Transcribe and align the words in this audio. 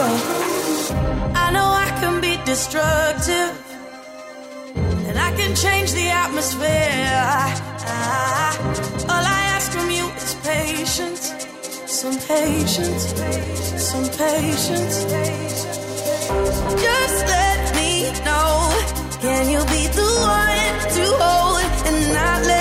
control. 0.00 1.36
I 1.44 1.50
know 1.52 1.68
I 1.86 1.90
can 2.00 2.20
be 2.20 2.34
destructive, 2.44 3.52
and 5.08 5.18
I 5.18 5.30
can 5.38 5.54
change 5.54 5.92
the 5.92 6.08
atmosphere. 6.24 7.24
All 9.12 9.24
I 9.36 9.40
ask 9.54 9.70
from 9.72 9.90
you 9.90 10.06
is 10.20 10.34
patience, 10.52 11.22
some 11.86 12.18
patience, 12.34 13.04
some 13.90 14.08
patience. 14.24 14.96
Just 16.84 17.18
let 17.36 17.62
me 17.78 17.90
know. 18.26 18.50
Can 19.24 19.44
you 19.54 19.60
be 19.74 19.82
the 19.98 20.10
one 20.38 20.76
to 20.96 21.04
hold 21.22 21.60
and 21.88 21.98
not 22.14 22.40
let 22.46 22.59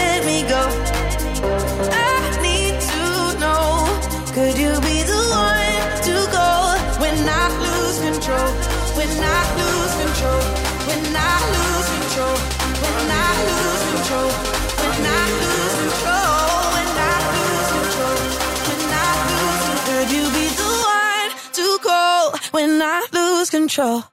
control. 23.48 24.04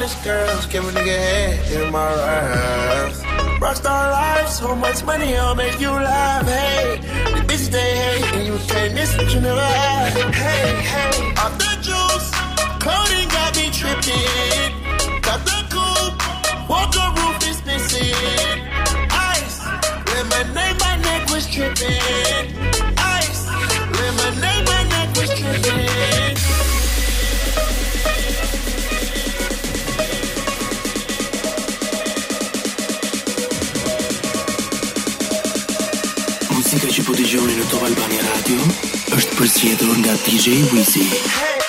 Girls, 0.00 0.66
give 0.66 0.84
a 0.84 0.92
nigga 0.92 1.16
head 1.16 1.82
in 1.82 1.92
my 1.92 2.08
raps. 2.14 3.20
Rockstar 3.60 4.10
life, 4.10 4.48
so 4.48 4.74
much 4.74 5.04
money, 5.04 5.36
I'll 5.36 5.54
make 5.54 5.78
you 5.80 5.90
laugh. 5.90 6.46
Hey, 6.46 6.98
the 7.34 7.40
bitch 7.46 7.68
they 7.70 7.96
hate, 7.96 8.34
and 8.36 8.46
you 8.46 8.58
can't 8.68 8.94
miss 8.94 9.16
what 9.16 9.32
you 9.34 9.40
never 9.40 9.60
had. 9.60 10.12
Hey, 10.34 10.82
hey, 10.92 11.34
off 11.42 11.58
the 11.58 11.72
juice, 11.86 12.28
clothing 12.80 13.28
got 13.28 13.54
me 13.56 13.70
tripping. 13.70 14.72
Got 15.20 15.40
the 15.44 15.58
coupe, 15.72 16.68
walker 16.68 17.08
roof 17.16 17.38
is 17.50 17.64
missing. 17.66 18.14
Ice, 19.10 19.56
lemonade, 20.10 20.80
my 20.80 20.96
neck 21.02 21.28
was 21.30 21.46
tripping. 21.46 22.21
Që 36.92 37.02
po 37.08 37.14
dëgjoni 37.16 37.54
në 37.56 37.68
Top 37.70 37.86
Albania 37.86 38.20
Radio 38.26 38.60
është 39.16 39.38
përzgjedhur 39.38 39.96
nga 40.02 40.18
DJ 40.26 40.60
Wizzy. 40.74 41.08
Hey. 41.08 41.61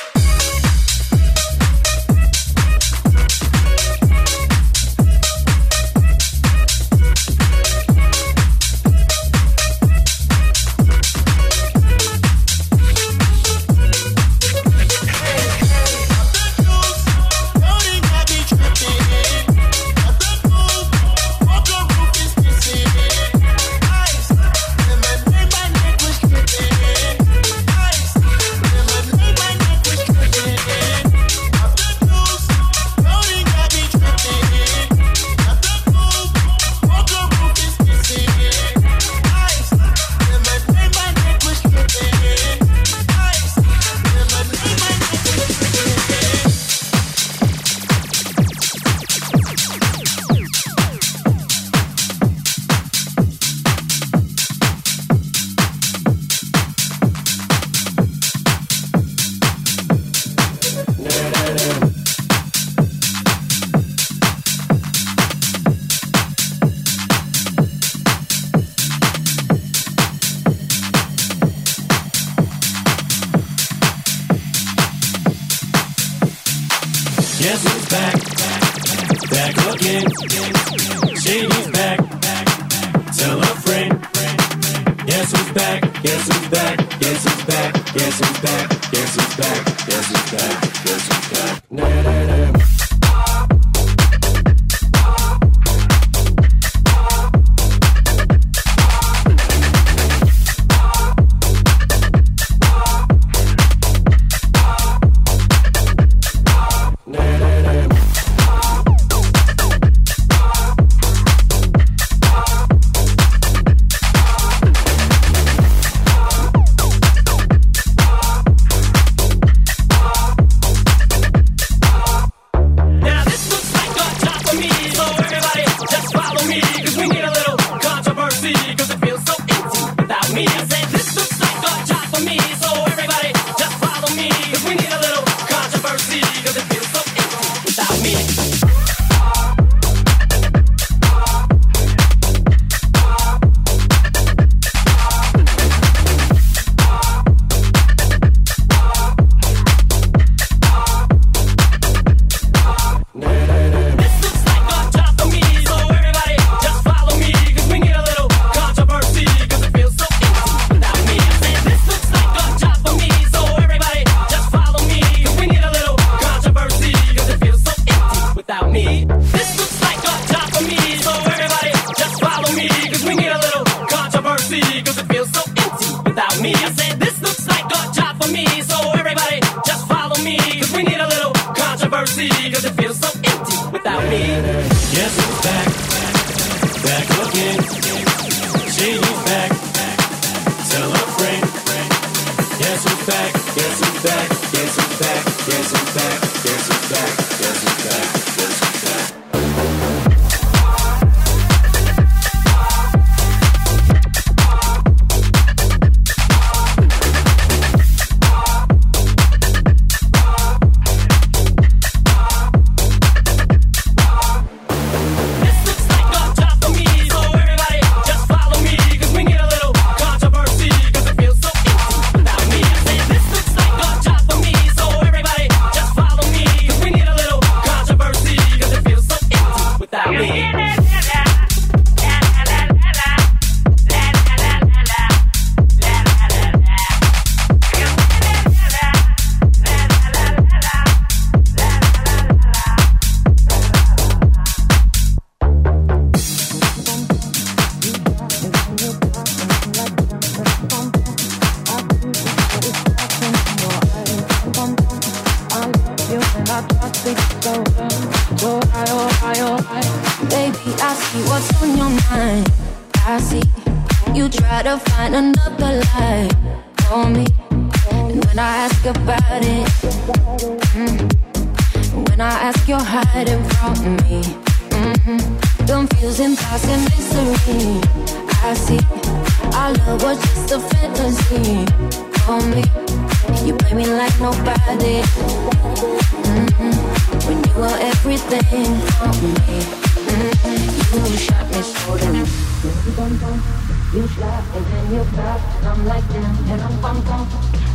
Like 295.85 296.07
damn, 296.09 296.52
and 296.52 296.61
I'm 296.61 296.81
bum 296.81 297.02
bum. 297.04 297.28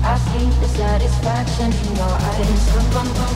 I 0.03 0.17
see 0.19 0.47
the 0.61 0.69
satisfaction 0.69 1.73
in 1.73 1.97
your 1.97 2.15
eyes. 2.31 2.77
I'm 2.77 2.87
bum 2.93 3.09
bum. 3.15 3.35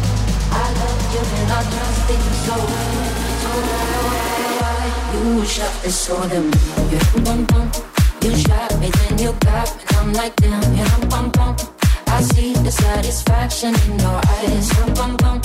I 0.53 0.67
love 0.81 1.03
you 1.13 1.25
and 1.39 1.53
I 1.53 1.63
trusted 1.73 2.21
you 2.27 2.35
so 2.47 2.57
well. 2.57 3.05
So 3.43 3.51
why, 4.61 4.89
You 5.15 5.45
shot 5.45 5.75
me 5.85 5.91
so 5.91 6.17
damn. 6.29 6.47
You 6.91 7.25
bum 7.25 7.45
bum. 7.47 7.71
You 8.23 8.37
shot 8.37 8.79
me, 8.81 8.91
then 8.91 9.19
you 9.19 9.33
got 9.41 9.69
me. 9.77 9.83
I'm 9.99 10.13
like 10.13 10.37
damn, 10.37 10.63
and 10.63 10.89
I'm 10.95 11.09
bum 11.09 11.31
bum. 11.31 11.57
I 12.07 12.23
see 12.23 12.55
the 12.55 12.71
satisfaction 12.71 13.75
in 13.75 13.99
your 13.99 14.21
eyes. 14.37 14.73
Bum, 14.75 14.95
bum, 14.95 15.17
bum. 15.17 15.41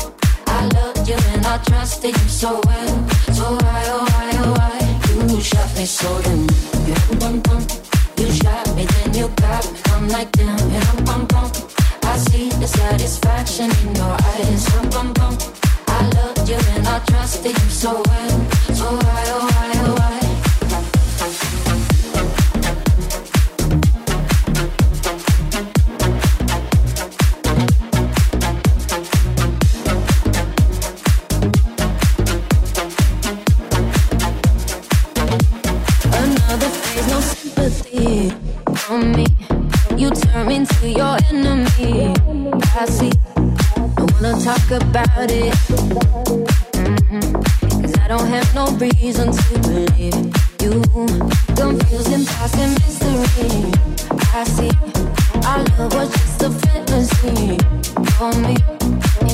I 0.48 0.66
loved 0.68 1.08
you 1.08 1.16
and 1.34 1.46
I 1.46 1.58
trusted 1.64 2.16
you 2.16 2.30
so 2.30 2.62
well. 2.66 3.10
So 3.34 3.58
why, 3.62 3.84
oh 3.88 4.06
why, 4.12 4.32
oh 4.44 4.54
why? 4.54 5.34
You 5.34 5.42
shot 5.42 5.76
me 5.76 5.86
so 5.86 6.22
damn. 6.22 6.48
Yeah, 6.88 7.20
bum, 7.20 7.40
bum. 7.42 7.87
You 9.18 9.30
got 9.30 9.66
me. 9.74 9.80
I'm 9.86 10.08
like 10.10 10.32
damn, 10.34 10.70
yeah, 10.70 10.94
bum, 11.04 11.26
bum. 11.26 11.50
I 12.04 12.18
see 12.18 12.50
the 12.50 12.68
satisfaction 12.68 13.72
in 13.82 13.96
your 13.96 14.16
eyes. 14.34 14.70
Bum, 14.70 14.90
bum, 14.92 15.14
bum. 15.14 15.36
I 15.88 16.08
loved 16.14 16.48
you 16.48 16.60
and 16.76 16.88
I 16.88 17.00
trusted 17.00 17.52
you 17.52 17.70
so 17.70 17.94
well. 17.94 18.52
So 18.76 18.86
why, 18.86 19.24
oh 19.30 19.47
about 44.82 45.32
it. 45.32 45.54
Cause 47.82 47.98
I 48.00 48.08
don't 48.08 48.28
have 48.28 48.54
no 48.54 48.68
reason 48.78 49.32
to 49.32 49.60
believe 49.60 50.16
you. 50.62 50.82
Confusing 51.56 52.26
past 52.26 52.56
and 52.58 52.74
mystery. 52.80 53.72
I 54.34 54.44
see. 54.44 54.72
Our 55.46 55.64
love 55.78 55.94
was 55.94 56.10
just 56.12 56.44
a 56.44 56.50
fantasy 56.50 57.58
for 58.18 58.32
me. 58.46 58.56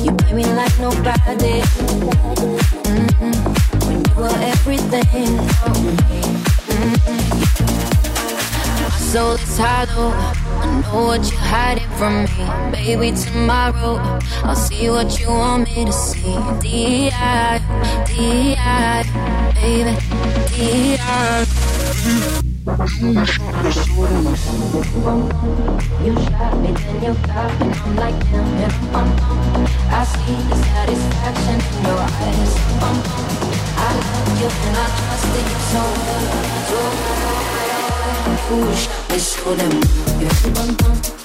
You 0.04 0.12
play 0.16 0.34
me 0.34 0.46
like 0.54 0.76
nobody. 0.80 1.62
Mhm. 2.88 3.34
When 3.86 3.98
you 4.06 4.16
were 4.16 4.40
everything 4.54 5.38
for 5.60 5.74
me. 6.10 6.22
My 8.82 8.98
soul 9.12 9.34
is 9.34 9.58
hollow. 9.58 10.33
Know 10.94 11.06
what 11.06 11.26
you're 11.32 11.40
hiding 11.40 11.90
from 11.98 12.26
me. 12.26 12.46
Maybe 12.72 13.18
tomorrow 13.18 13.98
I'll 14.44 14.56
see 14.56 14.92
what 14.92 15.20
you 15.20 15.28
want 15.28 15.64
me 15.66 15.86
to 15.86 15.92
see. 15.92 16.38
D.I. 16.62 17.58
D.I. 18.06 19.04
Baby. 19.56 19.98
D.I. 20.54 21.46
You 26.06 26.14
shot 26.30 26.54
me, 26.62 26.70
then 26.74 26.96
you 27.02 27.14
got 27.26 27.50
me. 27.60 27.74
I'm 27.74 27.96
like 27.96 28.20
damn, 28.30 28.46
yeah, 28.60 28.92
bum, 28.94 29.10
bum. 29.18 29.66
I 29.90 30.06
see 30.06 30.38
the 30.46 30.56
satisfaction 30.62 31.58
in 31.74 31.86
your 31.90 32.06
eyes. 32.06 32.54
Bum, 32.80 32.98
bum. 33.02 33.26
I 33.82 33.98
love 33.98 34.30
you 34.40 34.46
and 34.46 34.78
I 34.78 34.86
trusted 35.02 35.42
you 35.42 35.60
so 35.74 35.82
well. 36.06 36.28
So. 36.70 37.53
You 38.06 38.76
shot 38.76 39.10
me 39.10 39.20
so 39.20 41.23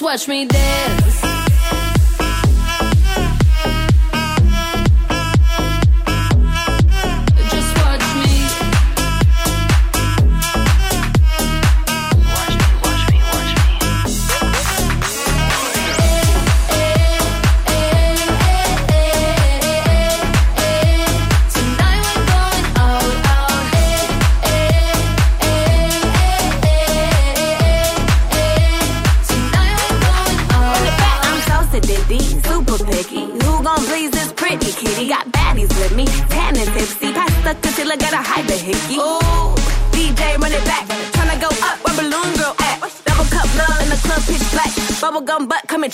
watch 0.00 0.28
me 0.28 0.44
dance. 0.44 1.11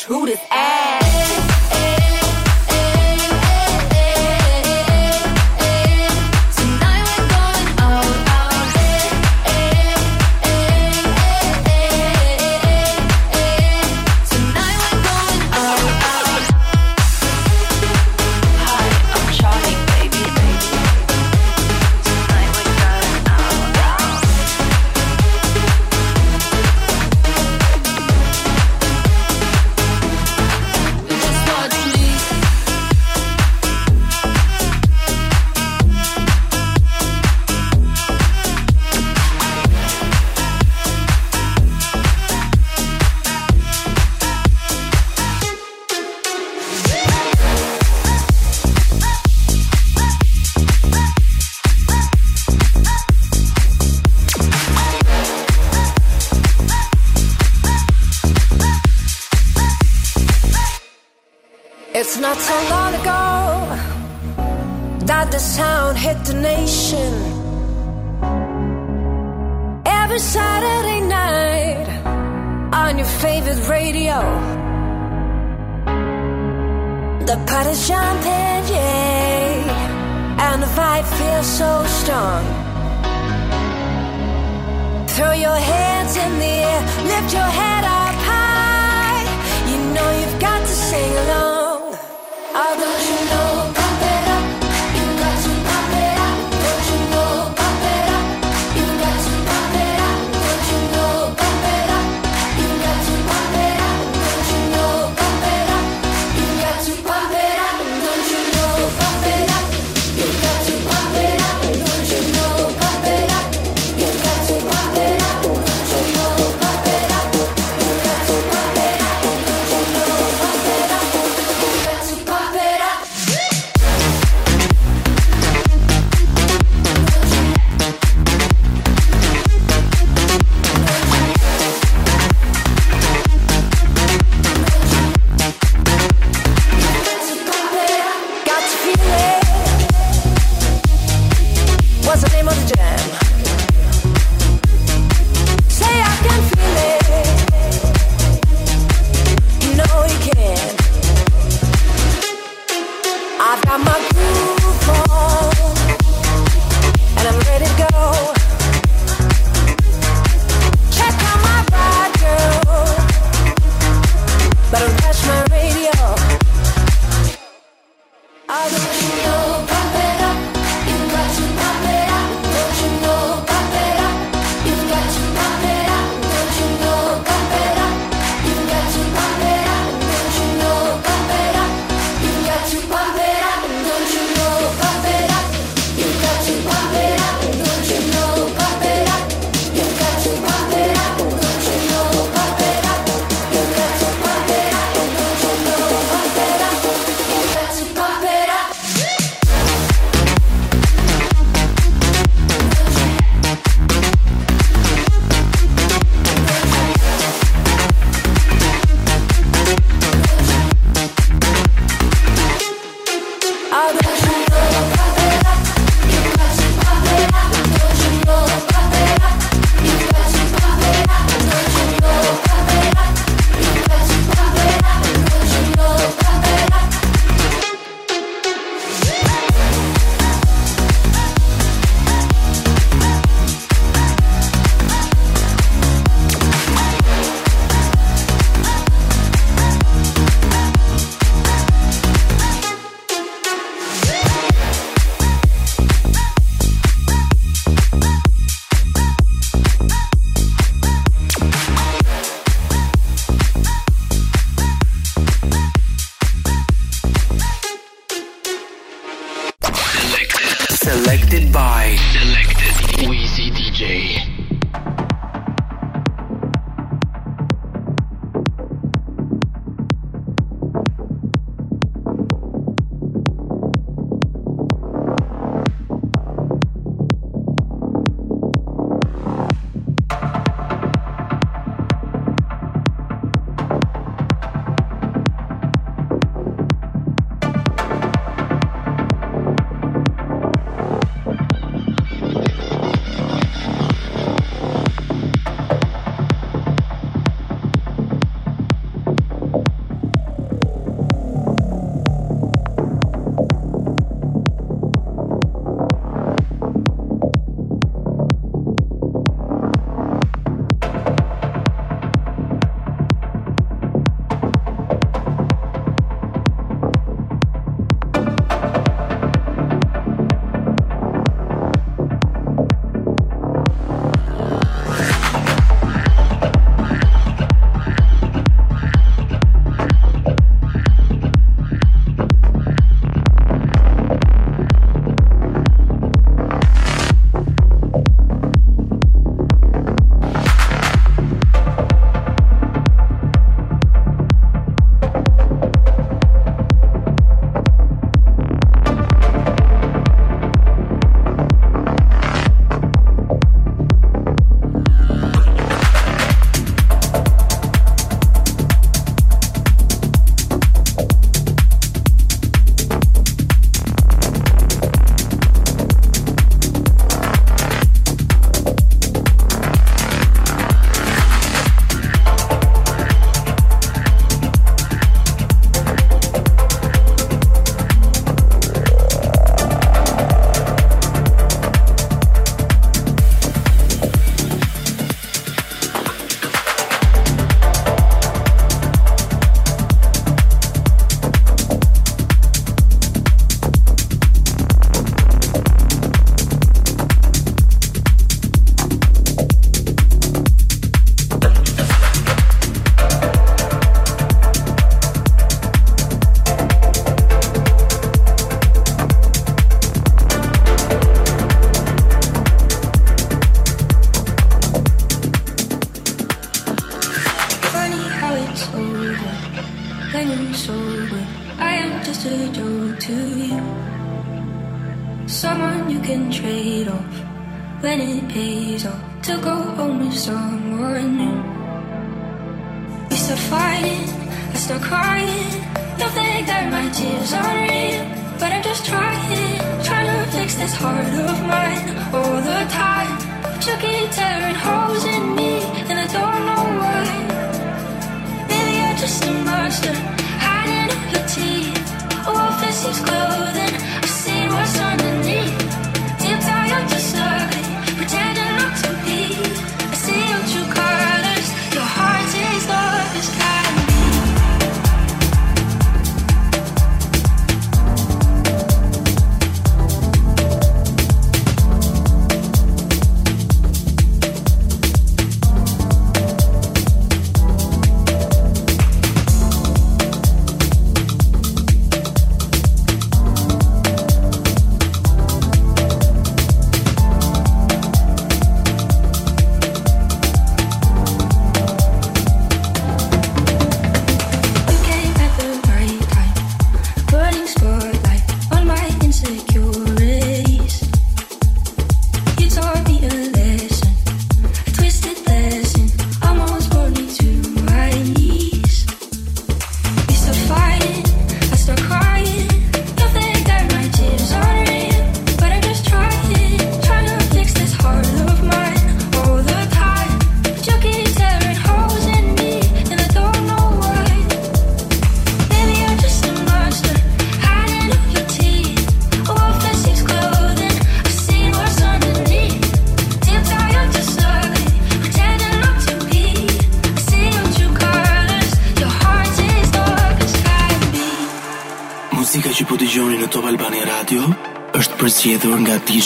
Who 0.05 0.27
this 0.27 0.48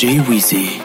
përzgjedhur 0.02 0.34
nga 0.34 0.81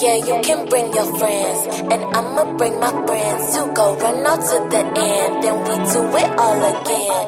Yeah, 0.00 0.14
you 0.14 0.40
can 0.42 0.68
bring 0.68 0.94
your 0.94 1.18
friends, 1.18 1.66
and 1.80 2.04
I'ma 2.16 2.56
bring 2.56 2.78
my 2.78 2.90
friends 3.04 3.52
to 3.54 3.72
go 3.74 3.96
run 3.96 4.24
out 4.24 4.40
to 4.40 4.68
the 4.70 4.78
end. 4.96 5.42
Then 5.42 5.58
we 5.64 5.74
do 5.92 6.16
it 6.16 6.38
all 6.38 6.62
again. 6.70 7.26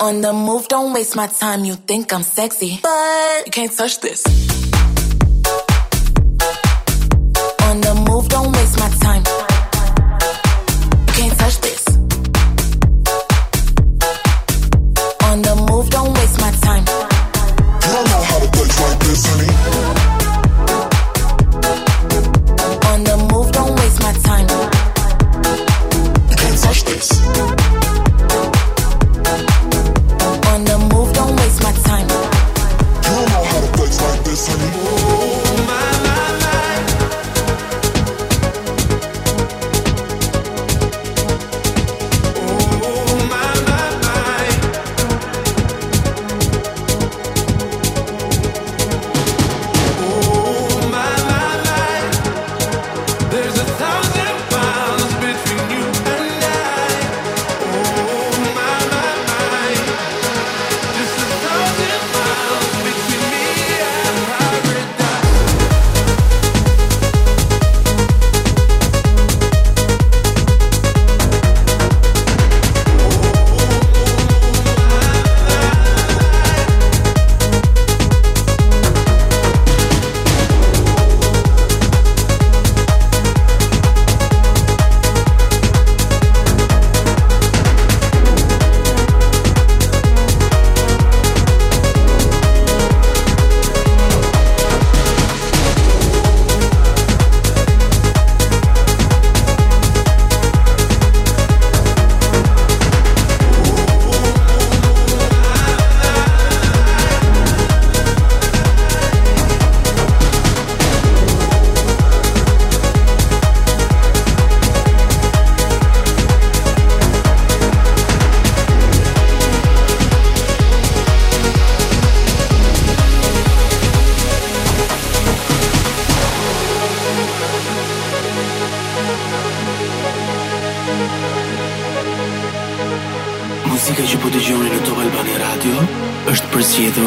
On 0.00 0.20
the 0.20 0.32
move, 0.32 0.68
don't 0.68 0.92
waste 0.92 1.16
my 1.16 1.26
time. 1.26 1.64
You 1.64 1.74
think 1.74 2.12
I'm 2.12 2.22
sexy, 2.22 2.78
but 2.80 3.46
you 3.46 3.50
can't 3.50 3.72
touch 3.72 3.98
this. 3.98 4.22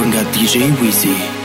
Touring 0.02 0.18
up 0.18 0.26
DJ 0.34 0.72
Weezy. 0.78 1.41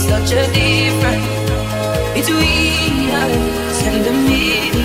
Such 0.00 0.32
a 0.32 0.46
difference 0.52 1.26
between 2.14 3.10
us 3.10 3.82
and 3.86 4.06
a 4.06 4.12
million 4.12 4.79